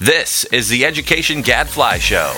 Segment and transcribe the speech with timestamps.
[0.00, 2.32] This is the Education Gadfly Show.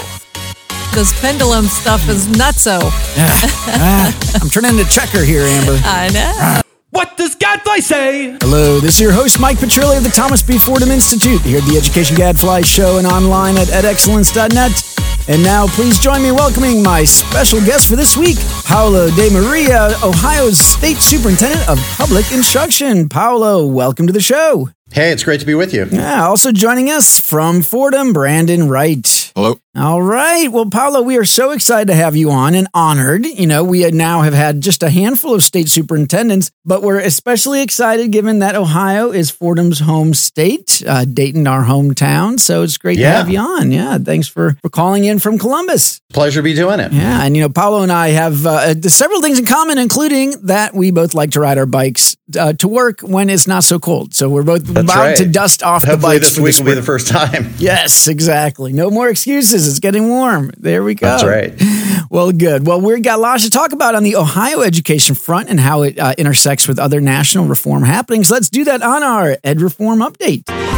[0.97, 2.81] This pendulum stuff is nutso.
[2.83, 5.79] Ah, I'm turning into Checker here, Amber.
[5.85, 6.61] I know.
[6.91, 8.37] What does Gadfly say?
[8.41, 10.59] Hello, this is your host, Mike Petrilli of the Thomas B.
[10.59, 15.29] Fordham Institute, here at the Education Gadfly Show and online at edexcellence.net.
[15.29, 20.59] And now, please join me welcoming my special guest for this week, Paolo DeMaria, Ohio's
[20.59, 23.09] State Superintendent of Public Instruction.
[23.09, 24.71] Paolo, welcome to the show.
[24.93, 25.87] Hey, it's great to be with you.
[25.91, 29.33] Yeah, also joining us from Fordham, Brandon Wright.
[29.35, 29.59] Hello.
[29.75, 30.49] All right.
[30.53, 33.25] Well, Paolo, we are so excited to have you on and honored.
[33.25, 37.63] You know, we now have had just a handful of state superintendents, but we're especially
[37.63, 42.39] excited given that Ohio is Fordham's home state, uh, Dayton, our hometown.
[42.39, 43.73] So it's great to have you on.
[43.73, 43.97] Yeah.
[43.97, 46.03] Thanks for, for calling in from Columbus.
[46.13, 46.93] Pleasure to be doing it.
[46.93, 47.25] Yeah.
[47.25, 50.91] And, you know, Paolo and I have uh, several things in common, including that we
[50.91, 54.13] both like to ride our bikes uh, to work when it's not so cold.
[54.13, 55.17] So we're both That's about right.
[55.17, 56.35] to dust off the Hopefully, bikes.
[56.35, 57.55] this week will be the first time.
[57.63, 58.73] Yes, exactly.
[58.73, 59.69] No more excuses.
[59.69, 60.51] It's getting warm.
[60.57, 61.07] There we go.
[61.07, 61.55] That's right.
[62.11, 62.67] Well, good.
[62.67, 65.99] Well, we've got lots to talk about on the Ohio education front and how it
[65.99, 68.31] uh, intersects with other national reform happenings.
[68.31, 70.72] Let's do that on our Ed Reform Update.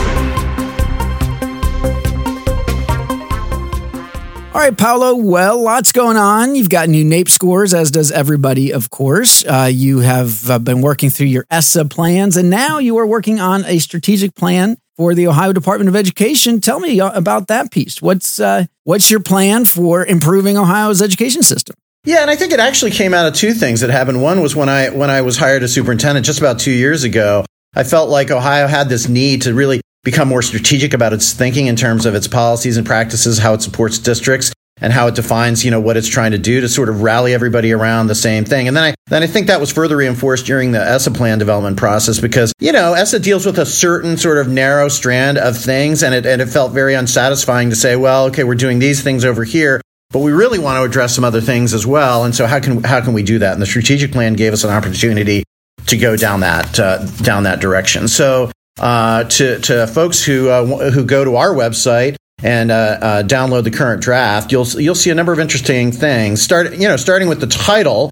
[4.54, 5.16] All right, Paolo.
[5.16, 6.54] Well, lots going on.
[6.54, 9.44] You've got new NAEP scores, as does everybody, of course.
[9.44, 13.40] Uh, you have uh, been working through your ESSA plans, and now you are working
[13.40, 16.60] on a strategic plan for the Ohio Department of Education.
[16.60, 18.00] Tell me uh, about that piece.
[18.00, 21.74] What's uh, what's your plan for improving Ohio's education system?
[22.04, 24.22] Yeah, and I think it actually came out of two things that happened.
[24.22, 27.44] One was when I when I was hired as superintendent just about two years ago.
[27.74, 31.66] I felt like Ohio had this need to really become more strategic about its thinking
[31.66, 35.64] in terms of its policies and practices, how it supports districts, and how it defines,
[35.64, 38.44] you know, what it's trying to do to sort of rally everybody around the same
[38.44, 38.68] thing.
[38.68, 41.76] And then I then I think that was further reinforced during the ESSA plan development
[41.76, 46.02] process because, you know, ESSA deals with a certain sort of narrow strand of things
[46.02, 49.24] and it and it felt very unsatisfying to say, well, okay, we're doing these things
[49.24, 49.80] over here.
[50.10, 52.84] But we really want to address some other things as well, and so how can
[52.84, 53.54] how can we do that?
[53.54, 55.42] And the strategic plan gave us an opportunity
[55.86, 58.06] to go down that uh, down that direction.
[58.06, 63.22] So uh, to to folks who uh, who go to our website and uh, uh,
[63.22, 66.42] download the current draft, you'll you'll see a number of interesting things.
[66.42, 68.10] Start you know starting with the title.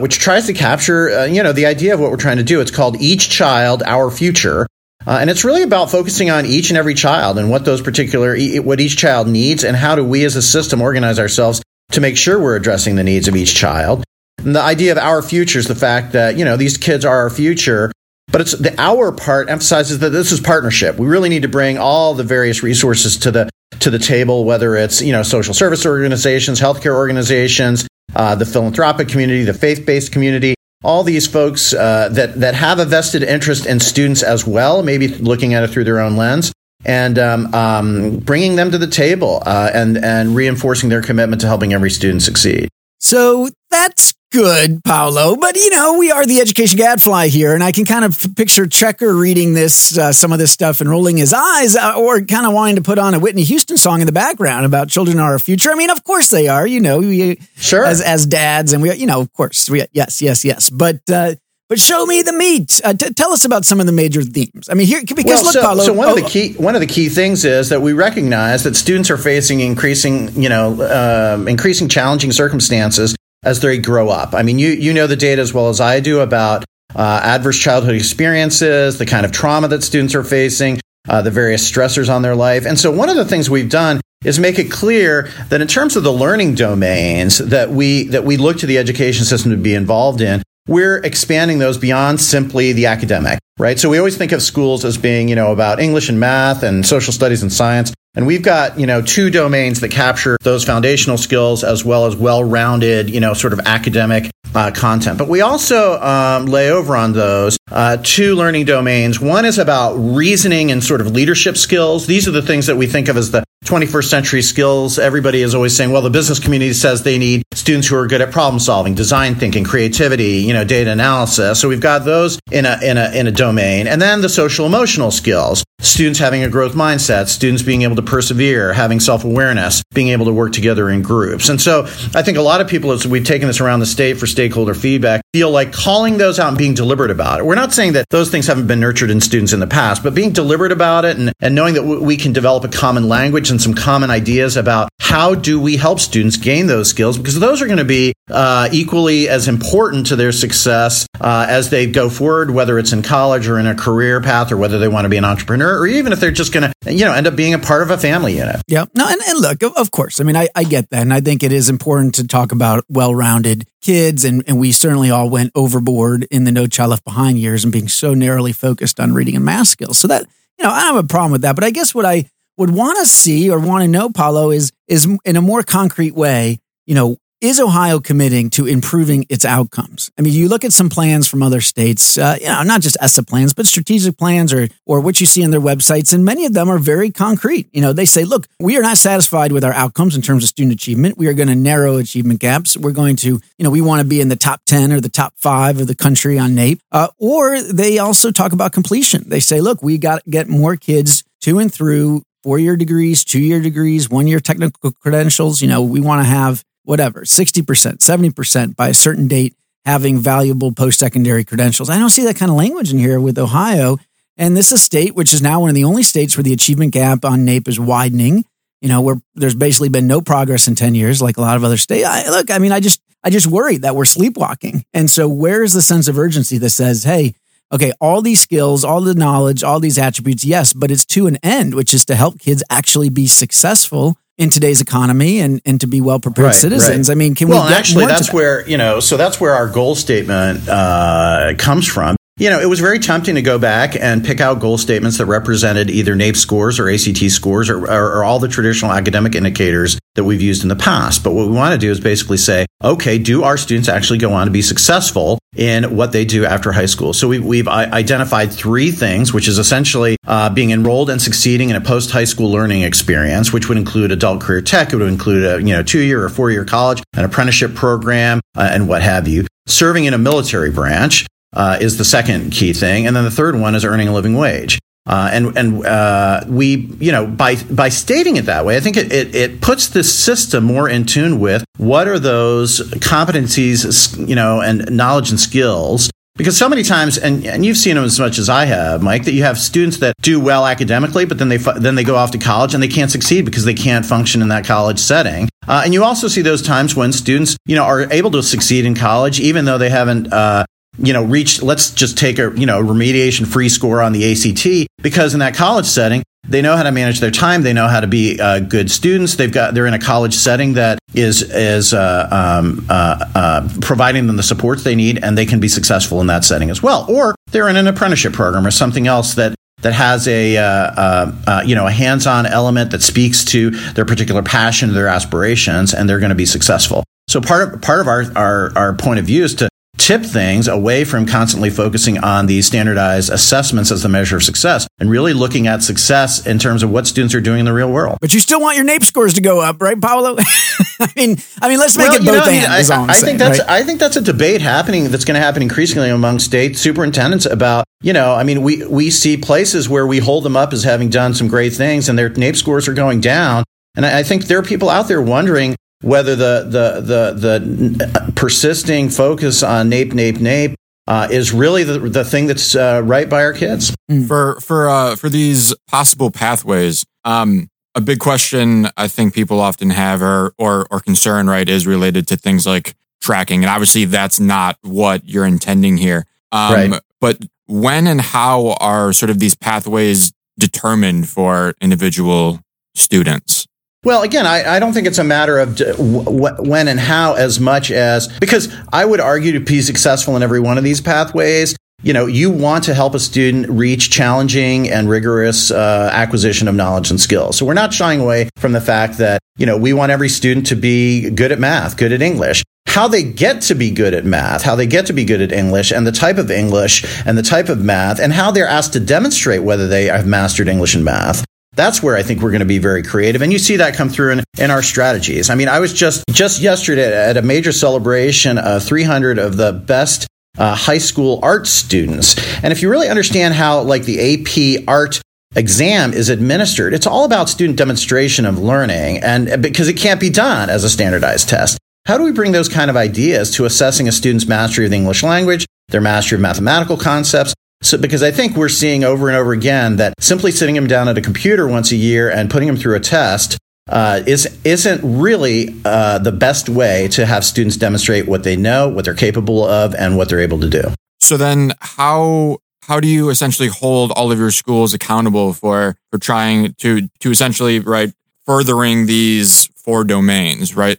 [0.00, 2.60] Which tries to capture, you know, the idea of what we're trying to do.
[2.60, 4.66] It's called "Each Child, Our Future,"
[5.06, 8.36] uh, and it's really about focusing on each and every child and what those particular,
[8.60, 12.16] what each child needs, and how do we as a system organize ourselves to make
[12.16, 14.04] sure we're addressing the needs of each child.
[14.38, 17.16] And the idea of our future is the fact that, you know, these kids are
[17.16, 17.92] our future,
[18.32, 20.98] but it's the our part emphasizes that this is partnership.
[20.98, 23.50] We really need to bring all the various resources to the
[23.80, 29.08] to the table, whether it's, you know, social service organizations, healthcare organizations, uh, the philanthropic
[29.08, 30.54] community, the faith-based community,
[30.84, 35.08] all these folks uh, that that have a vested interest in students as well, maybe
[35.08, 36.52] looking at it through their own lens,
[36.84, 41.46] and um, um, bringing them to the table uh, and and reinforcing their commitment to
[41.46, 42.68] helping every student succeed.
[42.98, 45.36] So that's good, Paolo.
[45.36, 48.66] But you know, we are the education gadfly here, and I can kind of picture
[48.66, 52.46] Checker reading this, uh, some of this stuff, and rolling his eyes, uh, or kind
[52.46, 55.32] of wanting to put on a Whitney Houston song in the background about children are
[55.32, 55.70] our future.
[55.70, 56.66] I mean, of course they are.
[56.66, 57.84] You know, we, Sure.
[57.84, 60.70] as as dads, and we, you know, of course, we, yes, yes, yes.
[60.70, 61.34] But uh,
[61.68, 62.80] but show me the meat.
[62.84, 64.68] Uh, t- tell us about some of the major themes.
[64.68, 65.82] I mean, here because Well, look, so, Paolo.
[65.84, 68.64] so one of oh, the key one of the key things is that we recognize
[68.64, 74.34] that students are facing increasing, you know, um, increasing challenging circumstances as they grow up.
[74.34, 76.64] I mean, you you know the data as well as I do about
[76.94, 81.68] uh, adverse childhood experiences, the kind of trauma that students are facing, uh, the various
[81.70, 84.70] stressors on their life, and so one of the things we've done is make it
[84.70, 88.78] clear that in terms of the learning domains that we that we look to the
[88.78, 93.78] education system to be involved in, we're expanding those beyond simply the academic, right?
[93.78, 96.86] So we always think of schools as being, you know, about English and math and
[96.86, 97.92] social studies and science.
[98.14, 102.14] And we've got, you know, two domains that capture those foundational skills as well as
[102.14, 105.16] well-rounded, you know, sort of academic uh, content.
[105.16, 109.18] But we also um, lay over on those uh, two learning domains.
[109.18, 112.06] One is about reasoning and sort of leadership skills.
[112.06, 114.98] These are the things that we think of as the 21st century skills.
[114.98, 118.20] Everybody is always saying, well, the business community says they need students who are good
[118.20, 121.60] at problem solving, design thinking, creativity, you know, data analysis.
[121.60, 123.86] So we've got those in a, in a, in a domain.
[123.86, 128.02] And then the social emotional skills, students having a growth mindset, students being able to
[128.02, 131.48] persevere, having self awareness, being able to work together in groups.
[131.48, 131.82] And so
[132.14, 134.74] I think a lot of people, as we've taken this around the state for stakeholder
[134.74, 137.46] feedback, feel like calling those out and being deliberate about it.
[137.46, 140.14] We're not saying that those things haven't been nurtured in students in the past, but
[140.14, 143.50] being deliberate about it and, and knowing that w- we can develop a common language
[143.50, 147.16] and some common ideas about how do we help students gain those skills?
[147.16, 151.70] Because those are going to be uh, equally as important to their success uh, as
[151.70, 154.88] they go forward, whether it's in college or in a career path, or whether they
[154.88, 157.26] want to be an entrepreneur, or even if they're just going to, you know, end
[157.26, 158.60] up being a part of a family unit.
[158.68, 158.84] Yeah.
[158.94, 160.20] No, and, and look, of, of course.
[160.20, 161.00] I mean, I, I get that.
[161.00, 164.24] And I think it is important to talk about well rounded kids.
[164.24, 167.72] And, and we certainly all went overboard in the No Child Left Behind years and
[167.72, 169.98] being so narrowly focused on reading and math skills.
[169.98, 170.26] So that,
[170.58, 171.54] you know, I don't have a problem with that.
[171.54, 174.72] But I guess what I would want to see or want to know, Paolo, is
[174.88, 180.10] is in a more concrete way, you know, is Ohio committing to improving its outcomes?
[180.16, 182.96] I mean, you look at some plans from other states, uh, you know, not just
[183.00, 186.46] ESSA plans, but strategic plans or or what you see on their websites, and many
[186.46, 187.68] of them are very concrete.
[187.72, 190.50] You know, they say, look, we are not satisfied with our outcomes in terms of
[190.50, 191.18] student achievement.
[191.18, 192.76] We are going to narrow achievement gaps.
[192.76, 193.28] We're going to,
[193.58, 195.88] you know, we want to be in the top ten or the top five of
[195.88, 196.78] the country on NAEP.
[196.92, 199.24] Uh, or they also talk about completion.
[199.26, 203.24] They say, look, we got to get more kids to and through four year degrees,
[203.24, 205.60] two year degrees, one year technical credentials.
[205.60, 207.64] You know, we want to have whatever, 60%,
[207.98, 211.90] 70% by a certain date having valuable post secondary credentials.
[211.90, 213.98] I don't see that kind of language in here with Ohio.
[214.36, 216.52] And this is a state which is now one of the only states where the
[216.52, 218.44] achievement gap on NAEP is widening.
[218.80, 221.62] You know, where there's basically been no progress in 10 years, like a lot of
[221.62, 222.04] other states.
[222.04, 224.84] I, look, I mean, I just, I just worry that we're sleepwalking.
[224.92, 227.36] And so where's the sense of urgency that says, hey,
[227.72, 231.38] okay, all these skills, all the knowledge, all these attributes, yes, but it's to an
[231.44, 235.86] end, which is to help kids actually be successful in today's economy and, and to
[235.86, 237.08] be well prepared Right, citizens.
[237.08, 237.14] right.
[237.14, 238.34] I mean, can well, we get actually, that's that?
[238.34, 239.00] where you know.
[239.00, 242.16] So that's where our goal statement uh, comes from.
[242.38, 245.26] You know, it was very tempting to go back and pick out goal statements that
[245.26, 249.98] represented either NAEP scores or ACT scores or, or, or all the traditional academic indicators
[250.14, 251.22] that we've used in the past.
[251.22, 254.32] But what we want to do is basically say, okay, do our students actually go
[254.32, 257.12] on to be successful in what they do after high school?
[257.12, 261.76] So we, we've identified three things, which is essentially uh, being enrolled and succeeding in
[261.76, 265.44] a post high school learning experience, which would include adult career tech, it would include
[265.44, 269.02] a you know two year or four year college, an apprenticeship program, uh, and what
[269.02, 269.46] have you.
[269.66, 273.58] Serving in a military branch uh, is the second key thing, and then the third
[273.58, 274.78] one is earning a living wage.
[275.04, 278.96] Uh, and and uh, we, you know, by by stating it that way, I think
[278.96, 284.36] it, it, it puts this system more in tune with what are those competencies, you
[284.36, 286.10] know, and knowledge and skills.
[286.36, 289.24] Because so many times, and, and you've seen them as much as I have, Mike,
[289.24, 292.30] that you have students that do well academically, but then they then they go off
[292.30, 295.50] to college and they can't succeed because they can't function in that college setting.
[295.68, 298.86] Uh, and you also see those times when students, you know, are able to succeed
[298.86, 300.64] in college, even though they haven't uh,
[300.98, 304.88] you know, reach, let's just take a, you know, remediation free score on the ACT
[305.02, 307.62] because in that college setting, they know how to manage their time.
[307.62, 309.36] They know how to be uh, good students.
[309.36, 314.26] They've got, they're in a college setting that is, is, uh, um, uh, uh, providing
[314.26, 317.06] them the supports they need and they can be successful in that setting as well.
[317.08, 321.32] Or they're in an apprenticeship program or something else that, that has a uh, uh,
[321.46, 326.08] uh, you know a hands-on element that speaks to their particular passion, their aspirations, and
[326.08, 327.04] they're going to be successful.
[327.28, 329.68] So part of part of our, our our point of view is to
[330.02, 334.88] tip things away from constantly focusing on these standardized assessments as the measure of success
[334.98, 337.90] and really looking at success in terms of what students are doing in the real
[337.90, 338.18] world.
[338.20, 340.36] But you still want your NAEP scores to go up, right, Paolo?
[341.00, 342.74] I mean, I mean, let's make Well, it both know, I.
[342.74, 343.68] I, I saying, think that's right?
[343.70, 347.84] I think that's a debate happening that's going to happen increasingly among state superintendents about
[348.00, 351.10] you know I mean we we see places where we hold them up as having
[351.10, 353.62] done some great things and their NAEP scores are going down
[353.94, 358.32] and I, I think there are people out there wondering whether the the the the
[358.34, 360.74] persisting focus on NAEP NAEP NAEP
[361.06, 363.94] uh, is really the the thing that's uh, right by our kids.
[364.26, 367.04] for for uh, for these possible pathways.
[367.24, 371.86] Um, a big question I think people often have or or or concern right is
[371.86, 376.26] related to things like tracking, and obviously that's not what you're intending here.
[376.50, 377.00] Um, Right.
[377.20, 382.60] But when and how are sort of these pathways determined for individual
[382.96, 383.66] students?
[384.04, 387.92] Well, again, I, I don't think it's a matter of when and how as much
[387.92, 391.76] as because I would argue to be successful in every one of these pathways.
[392.02, 396.74] You know, you want to help a student reach challenging and rigorous uh, acquisition of
[396.74, 397.56] knowledge and skills.
[397.56, 400.66] So we're not shying away from the fact that you know we want every student
[400.66, 402.64] to be good at math, good at English.
[402.88, 405.52] How they get to be good at math, how they get to be good at
[405.52, 408.94] English, and the type of English and the type of math, and how they're asked
[408.94, 412.60] to demonstrate whether they have mastered English and math that's where I think we're going
[412.60, 413.42] to be very creative.
[413.42, 415.48] And you see that come through in, in our strategies.
[415.48, 419.72] I mean, I was just, just yesterday at a major celebration of 300 of the
[419.72, 420.26] best
[420.58, 422.36] uh, high school art students.
[422.62, 425.20] And if you really understand how like the AP art
[425.56, 430.30] exam is administered, it's all about student demonstration of learning and because it can't be
[430.30, 431.78] done as a standardized test.
[432.06, 434.96] How do we bring those kind of ideas to assessing a student's mastery of the
[434.96, 439.36] English language, their mastery of mathematical concepts, so, because I think we're seeing over and
[439.36, 442.66] over again that simply sitting them down at a computer once a year and putting
[442.68, 443.58] them through a test
[443.88, 448.88] uh, is isn't really uh, the best way to have students demonstrate what they know,
[448.88, 450.82] what they're capable of, and what they're able to do.
[451.20, 452.58] So then, how
[452.88, 457.30] how do you essentially hold all of your schools accountable for for trying to to
[457.30, 458.12] essentially right
[458.46, 460.98] furthering these four domains, right?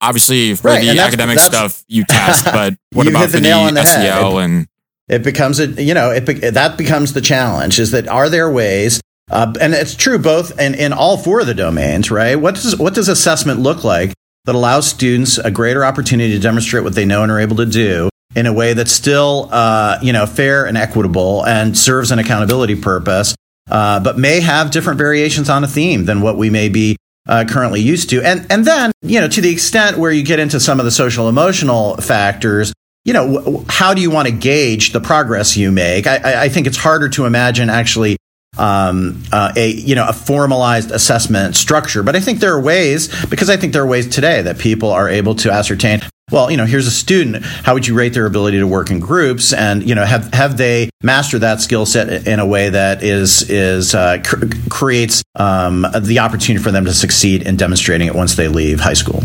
[0.00, 3.38] Obviously, for Right, the that's- academic that's- stuff, you test, but what You about the
[3.38, 3.86] for the, head.
[3.86, 4.66] SEL and
[5.08, 8.50] it becomes a you know it be- that becomes the challenge is that are there
[8.50, 12.36] ways uh, and it's true both in, in all four of the domains right?
[12.36, 14.12] What does what does assessment look like
[14.44, 17.66] that allows students a greater opportunity to demonstrate what they know and are able to
[17.66, 22.18] do in a way that's still uh, you know fair and equitable and serves an
[22.18, 23.34] accountability purpose
[23.70, 26.96] uh, but may have different variations on a theme than what we may be
[27.28, 28.22] uh, currently used to?
[28.22, 30.92] And and then you know to the extent where you get into some of the
[30.92, 32.72] social emotional factors
[33.06, 36.08] you know, how do you want to gauge the progress you make?
[36.08, 38.16] I, I, I think it's harder to imagine actually
[38.58, 43.08] um, uh, a you know a formalized assessment structure, but I think there are ways
[43.26, 46.00] because I think there are ways today that people are able to ascertain.
[46.32, 47.44] Well, you know, here's a student.
[47.44, 49.52] How would you rate their ability to work in groups?
[49.52, 53.48] And you know, have have they mastered that skill set in a way that is
[53.48, 58.34] is uh, cr- creates um, the opportunity for them to succeed in demonstrating it once
[58.34, 59.22] they leave high school?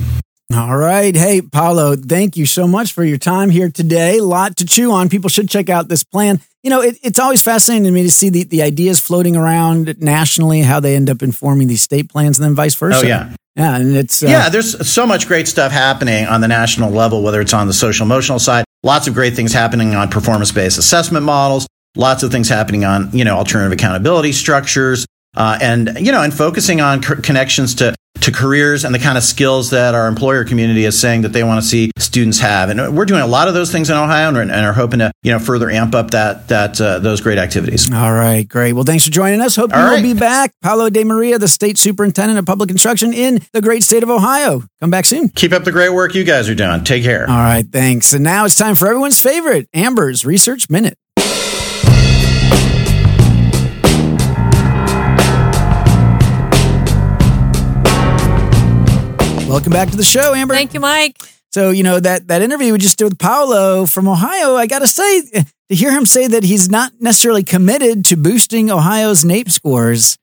[0.53, 1.15] All right.
[1.15, 4.17] Hey, Paolo, thank you so much for your time here today.
[4.17, 5.09] A lot to chew on.
[5.09, 6.41] People should check out this plan.
[6.63, 9.99] You know, it, it's always fascinating to me to see the, the ideas floating around
[9.99, 12.99] nationally, how they end up informing these state plans and then vice versa.
[12.99, 13.33] Oh, yeah.
[13.55, 13.75] Yeah.
[13.77, 17.41] And it's, uh, yeah, there's so much great stuff happening on the national level, whether
[17.41, 21.25] it's on the social emotional side, lots of great things happening on performance based assessment
[21.25, 25.05] models, lots of things happening on, you know, alternative accountability structures,
[25.35, 29.17] uh, and, you know, and focusing on co- connections to, to careers and the kind
[29.17, 32.69] of skills that our employer community is saying that they want to see students have.
[32.69, 35.11] And we're doing a lot of those things in Ohio and, and are hoping to,
[35.23, 37.91] you know, further amp up that, that, uh, those great activities.
[37.91, 38.73] All right, great.
[38.73, 39.55] Well, thanks for joining us.
[39.55, 40.03] Hope you All will right.
[40.03, 40.53] be back.
[40.61, 44.61] Paolo DeMaria, the state superintendent of public instruction in the great state of Ohio.
[44.81, 45.29] Come back soon.
[45.29, 46.83] Keep up the great work you guys are doing.
[46.83, 47.27] Take care.
[47.27, 48.13] All right, thanks.
[48.13, 50.95] And now it's time for everyone's favorite, Amber's Research Minute.
[59.51, 60.53] Welcome back to the show, Amber.
[60.53, 61.17] Thank you, Mike.
[61.51, 64.79] So, you know, that, that interview we just did with Paolo from Ohio, I got
[64.79, 69.51] to say, to hear him say that he's not necessarily committed to boosting Ohio's NAEP
[69.51, 70.17] scores,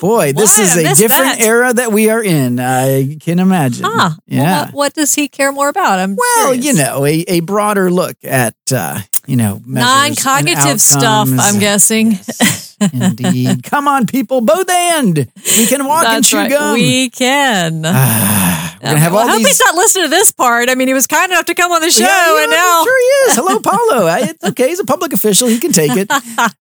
[0.00, 0.66] boy, this What?
[0.68, 1.40] is a different that.
[1.40, 2.60] era that we are in.
[2.60, 3.84] I can imagine.
[3.84, 3.94] Huh.
[3.96, 4.64] Well, Yeah.
[4.66, 5.98] what, what does he care more about?
[5.98, 6.64] I'm Well, curious.
[6.64, 11.28] you know, a, a broader look at, uh, you know, non-cognitive stuff.
[11.32, 12.20] I'm guessing.
[12.92, 13.64] Indeed.
[13.64, 15.16] Come on, people, both end.
[15.58, 16.48] We can walk and chew right.
[16.48, 16.74] gum.
[16.74, 17.82] We can.
[18.82, 19.48] We're gonna have well, all I hope these.
[19.48, 20.70] he's not listening to this part.
[20.70, 22.84] I mean, he was kind enough to come on the show, Yeah, and know, now
[22.84, 23.36] sure he is.
[23.36, 24.06] Hello, Paolo.
[24.06, 24.68] I, it's okay.
[24.68, 25.48] He's a public official.
[25.48, 26.08] He can take it.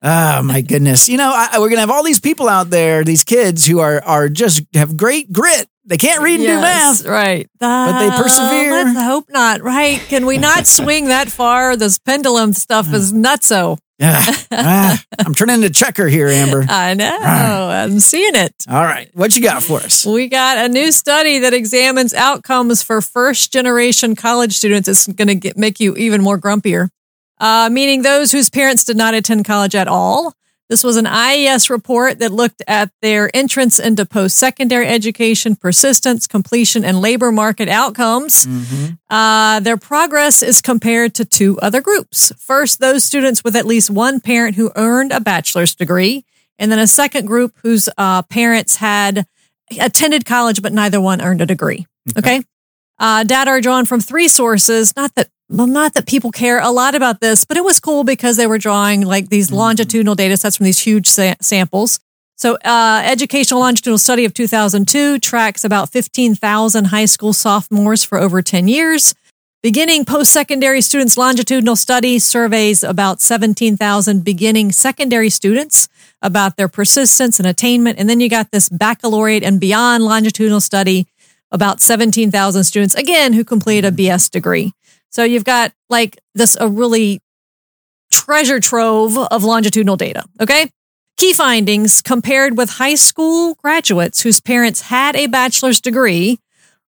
[0.02, 1.08] oh my goodness.
[1.08, 4.02] You know, I, we're gonna have all these people out there, these kids who are
[4.04, 5.68] are just have great grit.
[5.84, 7.04] They can't read and do math.
[7.04, 7.50] right?
[7.58, 8.70] But they Uh, persevere.
[8.84, 9.62] let's hope not.
[9.62, 9.98] Right?
[10.08, 11.76] Can we not swing that far?
[11.76, 13.78] This pendulum stuff is nutso.
[14.02, 14.20] Yeah.
[14.50, 16.66] Ah, I'm turning into Checker here, Amber.
[16.68, 17.06] I know.
[17.20, 18.52] I'm seeing it.
[18.68, 20.04] All right, what you got for us?
[20.04, 24.88] We got a new study that examines outcomes for first generation college students.
[24.88, 26.88] It's going to make you even more grumpier,
[27.38, 30.34] uh, meaning those whose parents did not attend college at all.
[30.68, 36.26] This was an IES report that looked at their entrance into post secondary education, persistence,
[36.26, 38.46] completion, and labor market outcomes.
[39.10, 42.32] Uh, their progress is compared to two other groups.
[42.38, 46.24] First, those students with at least one parent who earned a bachelor's degree,
[46.58, 49.26] and then a second group whose uh, parents had
[49.78, 51.86] attended college, but neither one earned a degree.
[52.16, 52.42] Okay.
[52.98, 54.94] Uh, data are drawn from three sources.
[54.96, 58.04] Not that, well, not that people care a lot about this, but it was cool
[58.04, 62.00] because they were drawing like these longitudinal data sets from these huge sa- samples.
[62.36, 68.42] So, uh, Educational Longitudinal Study of 2002 tracks about 15,000 high school sophomores for over
[68.42, 69.14] 10 years.
[69.62, 75.88] Beginning post secondary students longitudinal study surveys about 17,000 beginning secondary students
[76.20, 77.96] about their persistence and attainment.
[78.00, 81.06] And then you got this baccalaureate and beyond longitudinal study
[81.52, 84.72] about 17,000 students, again, who complete a BS degree.
[85.10, 87.20] So you've got like this, a really
[88.10, 90.24] treasure trove of longitudinal data.
[90.40, 90.70] Okay.
[91.16, 96.38] Key findings compared with high school graduates whose parents had a bachelor's degree,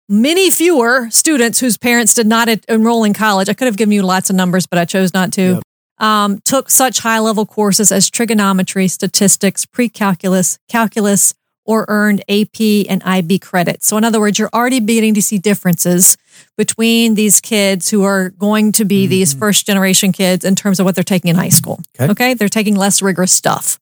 [0.07, 3.49] many fewer students whose parents did not enroll in college.
[3.49, 5.61] I could have given you lots of numbers, but I chose not to.
[5.99, 12.87] Um, took such high level courses as trigonometry, statistics, pre calculus, calculus, or earned AP
[12.89, 13.87] and IB credits.
[13.87, 16.17] So, in other words, you're already beginning to see differences
[16.57, 20.85] between these kids who are going to be these first generation kids in terms of
[20.85, 21.81] what they're taking in high school.
[21.99, 22.33] Okay.
[22.33, 23.79] They're taking less rigorous stuff.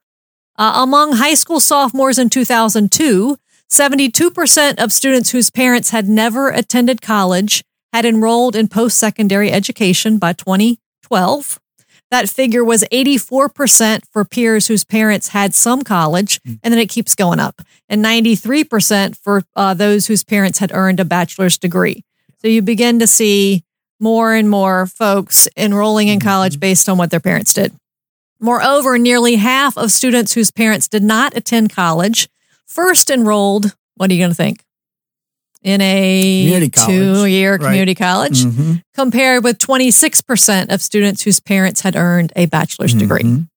[0.57, 3.37] Uh, among high school sophomores in 2002,
[3.69, 10.17] 72% of students whose parents had never attended college had enrolled in post secondary education
[10.17, 11.60] by 2012.
[12.11, 17.15] That figure was 84% for peers whose parents had some college, and then it keeps
[17.15, 22.03] going up, and 93% for uh, those whose parents had earned a bachelor's degree.
[22.39, 23.63] So you begin to see
[23.99, 27.73] more and more folks enrolling in college based on what their parents did.
[28.41, 32.27] Moreover, nearly half of students whose parents did not attend college
[32.65, 34.63] first enrolled, what are you going to think?
[35.63, 37.61] In a two year Right.
[37.61, 38.81] community college, Mhm.
[38.95, 43.21] compared with 26% of students whose parents had earned a bachelor's degree.
[43.21, 43.47] Mhm.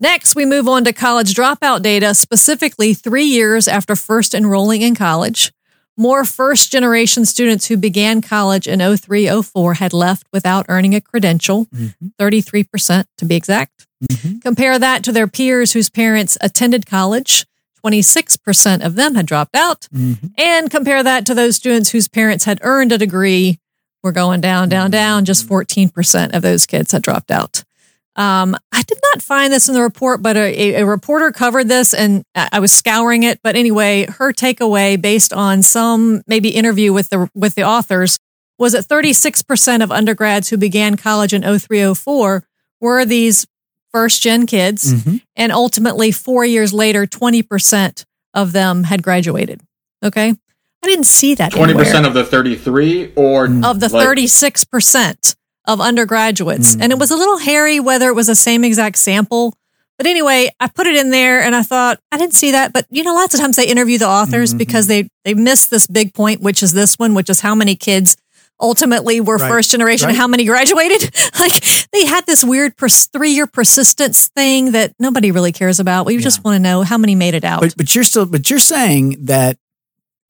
[0.00, 4.96] Next, we move on to college dropout data, specifically three years after first enrolling in
[4.96, 5.52] college.
[5.96, 11.00] More first generation students who began college in 03 04 had left without earning a
[11.00, 11.68] credential,
[12.18, 13.86] 33% to be exact.
[14.42, 17.46] Compare that to their peers whose parents attended college,
[17.84, 19.88] 26% of them had dropped out.
[20.38, 23.58] And compare that to those students whose parents had earned a degree.
[24.02, 25.24] We're going down, down, down.
[25.24, 27.64] Just 14% of those kids had dropped out.
[28.16, 31.92] Um, I did not find this in the report, but a, a reporter covered this
[31.92, 33.40] and I I was scouring it.
[33.42, 38.18] But anyway, her takeaway based on some maybe interview with the, with the authors
[38.58, 42.44] was that 36% of undergrads who began college in 0304
[42.80, 43.46] were these
[43.94, 44.92] first gen kids.
[44.92, 45.22] Mhm.
[45.36, 49.60] And ultimately, four years later, 20% of them had graduated.
[50.04, 50.30] Okay.
[50.30, 51.52] I didn't see that.
[51.52, 52.08] Twenty percent anywhere.
[52.08, 53.64] of the thirty-three, or mm.
[53.64, 55.34] of the like- 36%
[55.66, 56.76] of undergraduates.
[56.76, 56.82] Mm.
[56.82, 59.54] And it was a little hairy whether it was the same exact sample.
[59.96, 62.72] But anyway, I put it in there and I thought, I didn't see that.
[62.72, 64.58] But you know, lots of times they interview the authors mm-hmm.
[64.58, 67.76] because they, they miss this big point, which is this one, which is how many
[67.76, 68.16] kids
[68.60, 69.48] ultimately were Right.
[69.50, 70.16] first generation Right.
[70.16, 71.10] how many graduated.
[71.40, 76.06] like they had this weird pers- three year persistence thing that nobody really cares about.
[76.06, 77.60] We just want to know how many made it out.
[77.60, 79.58] But but you're still but you're saying that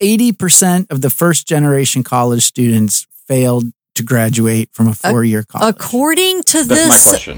[0.00, 3.64] eighty percent of the first generation college students failed
[3.94, 5.74] to graduate from a four year college.
[5.74, 7.28] According to That's this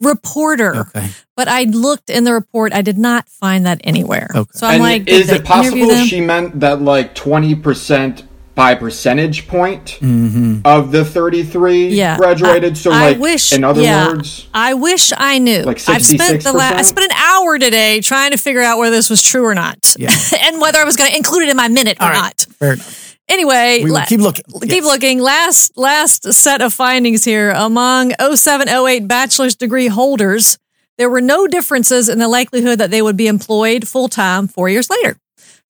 [0.00, 1.08] reporter, Okay.
[1.36, 2.72] but I looked in the report.
[2.72, 4.28] I did not find that anywhere.
[4.34, 4.50] Okay.
[4.54, 8.24] So I'm and like, is it possible she meant that like twenty percent
[8.54, 10.60] by percentage point Mm-hmm.
[10.64, 12.72] of the thirty-three Yeah, graduated?
[12.72, 14.08] I- so, I like, wish- in other yeah.
[14.08, 15.62] words, I wish I knew.
[15.62, 16.74] Like I've spent the last.
[16.78, 19.94] I spent an hour today trying to figure out whether this was true or not,
[19.98, 20.10] Yeah.
[20.42, 22.20] and whether I was going to include it in my minute or All right.
[22.20, 22.46] not.
[22.58, 23.18] Fair enough.
[23.28, 24.44] Anyway, We la- keep looking.
[24.60, 24.84] Keep Yes.
[24.84, 25.18] looking.
[25.18, 30.58] Last last set of findings here among 0708 bachelor's degree holders,
[30.98, 34.68] there were no differences in the likelihood that they would be employed full time four
[34.68, 35.16] years later.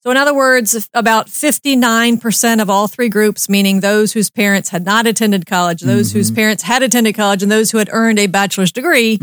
[0.04, 4.84] So, in other words, about 59% of all three groups, meaning those whose parents had
[4.84, 8.26] not attended college, those whose parents had attended college, and those who had earned a
[8.26, 9.18] bachelor's degree,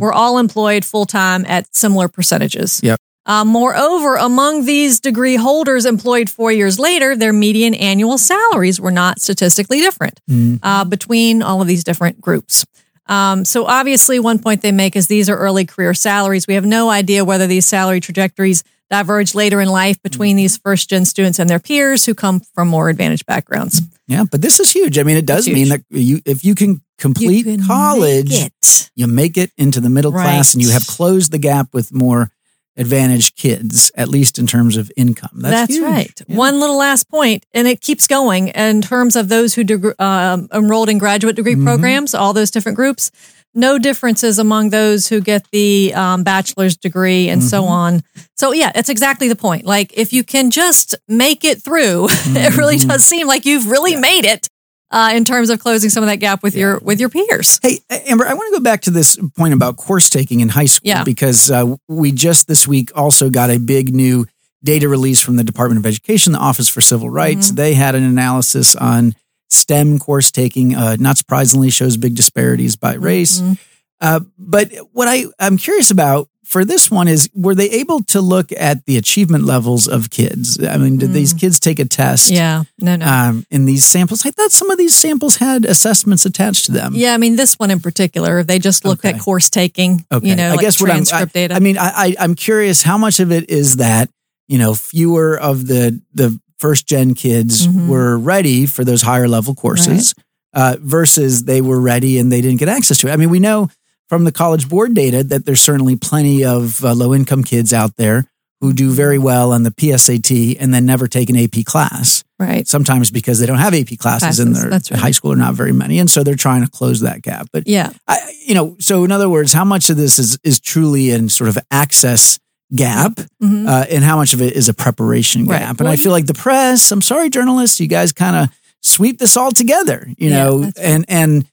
[0.00, 2.80] were all employed full time at similar percentages.
[2.82, 2.98] Yep.
[3.26, 8.90] Uh, moreover, among these degree holders employed four years later, their median annual salaries were
[8.90, 10.20] not statistically different
[10.64, 12.66] uh, between all of these different groups.
[13.06, 16.48] Um, so obviously, one point they make is these are early career salaries.
[16.48, 20.90] We have no idea whether these salary trajectories diverge later in life between these first
[20.90, 23.80] gen students and their peers who come from more advantaged backgrounds.
[24.06, 24.98] Yeah, but this is huge.
[24.98, 28.52] I mean, it does mean that you if you can complete You college, make
[28.94, 32.30] you make it into the middle class and you have closed the gap with more
[32.76, 35.30] advantaged kids, at least in terms of income.
[35.32, 36.22] That's, That's, right.
[36.26, 36.36] Yeah.
[36.36, 40.48] One little last point, and it keeps going in terms of those who deg- um,
[40.52, 41.64] enrolled in graduate degree Mm-hmm.
[41.66, 43.10] programs, all those different groups.
[43.54, 47.72] No differences among those who get the um, bachelor's degree and so Mm-hmm.
[47.72, 48.02] on.
[48.36, 49.64] So, yeah, that's exactly the point.
[49.64, 52.88] Like, if you can just make it through, it really Mm-hmm.
[52.88, 54.48] does seem like you've really made it
[54.90, 57.58] uh, in terms of closing some of that gap with your with your peers.
[57.62, 60.66] Hey, Amber, I want to go back to this point about course taking in high
[60.66, 61.04] school Yeah.
[61.04, 64.26] because uh, we just this week also got a big new
[64.62, 67.48] data release from the Department of Education, the Office for Civil Rights.
[67.48, 67.56] Mm-hmm.
[67.56, 69.14] They had an analysis on
[69.54, 73.40] STEM course taking, uh, not surprisingly, shows big disparities by race.
[73.40, 73.52] Mm-hmm.
[74.00, 78.20] Uh, but what I, I'm curious about for this one is were they able to
[78.20, 80.62] look at the achievement levels of kids?
[80.62, 82.30] I mean, did these kids take a test?
[82.30, 82.34] Mm.
[82.36, 83.06] Yeah, no, no.
[83.06, 86.92] Um, in these samples, I thought some of these samples had assessments attached to them.
[86.94, 89.14] yeah, I mean, this one in particular, they just looked Okay.
[89.16, 90.28] at course taking, Okay.
[90.28, 91.54] you know, I like guess what I'm, transcript I, data.
[91.54, 94.10] I mean, I, I, I'm curious how much of it is that,
[94.46, 97.88] you know, fewer of the, the first gen kids Mhm.
[97.88, 100.14] were ready for those higher level courses
[100.54, 103.12] uh, versus they were ready and they didn't get access to it.
[103.12, 103.68] I mean, we know
[104.08, 107.96] from the college board data that there's certainly plenty of uh, low income kids out
[107.96, 108.24] there
[108.60, 112.22] who do very well on the PSAT and then never take an AP class.
[112.38, 112.66] right.
[112.68, 114.88] Sometimes because they don't have AP classes, in their right.
[114.90, 117.48] high school, or not very many, and so they're trying to close that gap.
[117.52, 117.90] But Yeah.
[118.08, 121.28] I, you know, so in other words, how much of this is is truly in
[121.28, 122.38] sort of access
[122.74, 123.68] gap Mhm.
[123.68, 125.60] uh, and how much of it is a preparation Right.
[125.60, 125.70] gap.
[125.80, 128.48] And Well, I feel like the press, I'm sorry, journalists, you guys kind of
[128.82, 131.44] sweep this all together, you Yeah, know, and, and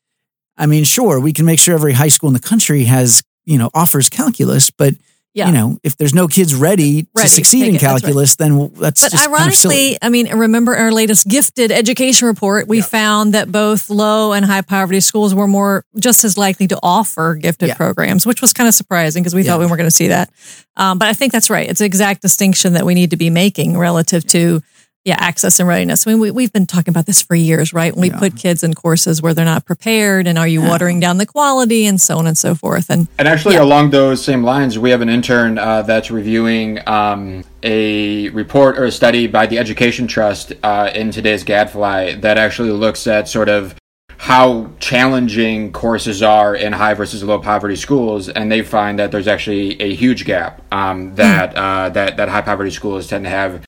[0.57, 3.57] I mean, sure, we can make sure every high school in the country has, you
[3.57, 4.95] know, offers calculus, but
[5.33, 5.47] Yeah.
[5.47, 8.01] you know, if there's no kids ready, Ready to succeed in it, that's right.
[8.01, 12.27] calculus, then that's But just kind of ironically, I mean, remember our latest gifted education
[12.27, 12.67] report?
[12.67, 16.79] We found that both low and high poverty schools were more just as likely to
[16.83, 17.75] offer gifted Yeah.
[17.75, 19.51] programs, which was kind of surprising because we Yeah.
[19.51, 20.29] thought we weren't going to see that.
[20.75, 21.69] Um, but I think that's right.
[21.69, 24.61] It's an exact distinction that we need to be making relative to
[25.03, 26.05] yeah access and readiness.
[26.05, 27.93] I mean, we, we've been talking about this for years, right?
[27.95, 28.19] When we Yeah.
[28.19, 31.85] put kids in courses where they're not prepared, and are you watering down the quality,
[31.85, 32.89] and so on and so forth.
[32.89, 33.63] And And actually, Yeah.
[33.63, 38.85] along those same lines, we have an intern uh, that's reviewing um, a report or
[38.85, 43.49] a study by the Education Trust uh, in today's Gadfly that actually looks at sort
[43.49, 43.75] of
[44.17, 49.27] how challenging courses are in high versus low poverty schools, and they find that there's
[49.27, 53.61] actually a huge gap um, that uh, that that high poverty schools tend to have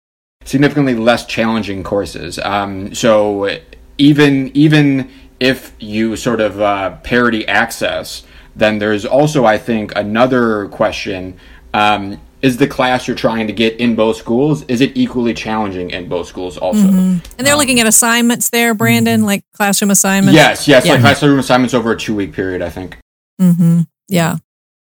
[0.45, 2.39] significantly less challenging courses.
[2.39, 3.49] Um, so
[3.97, 8.23] even even if you sort of uh, parity access,
[8.55, 11.37] then there's also I think another question.
[11.73, 15.91] Um, is the class you're trying to get in both schools is it equally challenging
[15.91, 20.35] in both schools also and they're looking at assignments there, Brandon, like classroom assignments.
[20.35, 20.91] yes yes Yeah.
[20.91, 22.97] like classroom assignments over a two week period i think
[23.41, 23.81] Mm-hmm.
[24.09, 24.37] Yeah.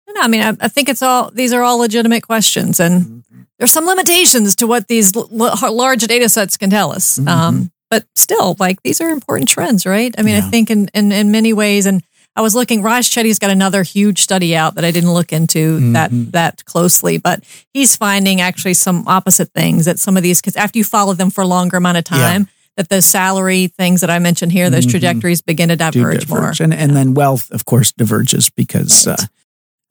[0.10, 3.24] No, I mean, I, I think it's all, these are all legitimate questions and
[3.60, 7.20] there's some limitations to what these l- l- large data sets can tell us.
[7.28, 10.14] Um, but still, like, these are important trends, right?
[10.18, 12.04] I mean, I think in, in, in many ways, and
[12.36, 15.92] I was looking, Raj Chetty's got another huge study out that I didn't look into
[15.94, 17.44] that, that closely, but
[17.74, 21.30] he's finding actually some opposite things that some of these because after you follow them
[21.32, 24.86] for a longer amount of time, that those salary things that I mentioned here, those
[24.86, 26.40] trajectories begin to do diverge, more.
[26.40, 26.60] diverge.
[26.62, 29.20] And, and then wealth, of course, diverges because Right.
[29.20, 29.26] uh,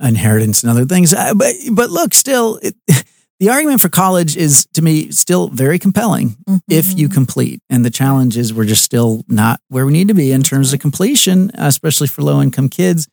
[0.01, 1.15] inheritance and other things.
[1.15, 2.75] Uh, but, but look, still, it,
[3.41, 6.37] the argument for college is to me still very compelling
[6.69, 6.99] if Mm-hmm.
[6.99, 7.61] you complete.
[7.69, 10.73] And the challenge is we're just still not where we need to be in terms
[10.73, 13.09] of completion, especially for low income kids.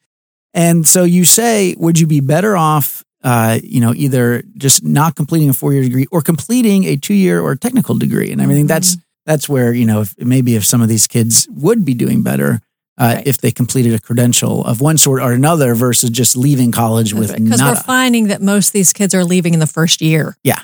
[0.54, 5.16] And so you say, would you be better off, uh, you know, either just not
[5.16, 8.32] completing a four year degree or completing a two year or technical degree?
[8.32, 11.48] And I mean, that's that's where you know if, maybe if some of these kids
[11.50, 12.60] would be doing better
[13.00, 13.28] uh, Right.
[13.28, 17.36] if they completed a credential of one sort or another versus just leaving college with
[17.36, 20.38] because we're finding that most of these kids are leaving in the first year.
[20.44, 20.60] Yeah.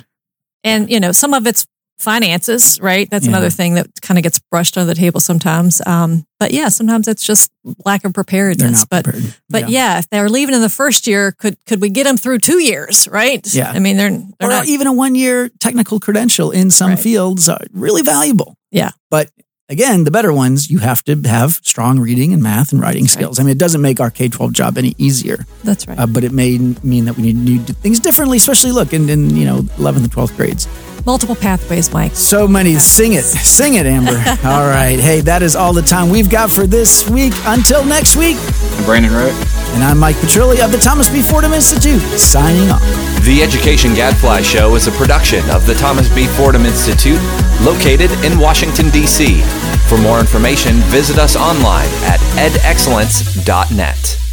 [0.63, 1.65] And, you know, some of it's
[1.98, 3.10] finances, right?
[3.10, 3.32] That's Yeah.
[3.32, 5.82] another thing that kind of gets brushed under the table sometimes.
[5.86, 7.52] Um, but yeah, sometimes it's just
[7.86, 8.86] lack of preparedness.
[8.86, 9.36] but prepared.
[9.50, 10.00] but yeah.
[10.00, 13.08] if they're leaving in the first year, could could we get them through two years,
[13.12, 13.46] right?
[13.54, 13.72] Yeah.
[13.72, 14.68] I mean, they're they're or not.
[14.68, 17.00] even a one year technical credential in some Right.
[17.00, 18.56] fields are really valuable.
[18.72, 18.92] Yeah.
[19.10, 19.30] But
[19.69, 23.15] again, the better ones, you have to have strong reading and math and writing That's
[23.15, 23.21] right.
[23.21, 23.39] skills.
[23.39, 25.97] I mean, it doesn't make our K 12 job any easier, That's right.
[25.97, 29.10] uh, but it may mean that we need to do things differently, especially look in,
[29.10, 30.67] in you know, 11th and 12th grades.
[31.10, 32.15] Multiple pathways, Mike.
[32.15, 32.76] So many.
[32.76, 33.24] Sing it.
[33.24, 34.12] Sing it, Amber.
[34.48, 35.00] all right.
[35.00, 37.34] Hey, that is all the time we've got for this week.
[37.45, 38.38] Until next week.
[38.78, 39.34] I'm Brandon Wright
[39.74, 41.24] And I'm Mike Petrilli of the Thomas B.
[41.24, 42.84] Fordham Institute, signing off.
[43.26, 46.28] The Education Gadfly Show is a production of the Thomas B.
[46.28, 47.19] Fordham Institute,
[47.65, 49.41] located in Washington, D.C.
[49.89, 54.29] For more information, visit us online at edexcellence.net.